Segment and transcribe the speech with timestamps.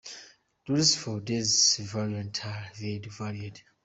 [0.67, 3.61] Rules for these variants are widely varied.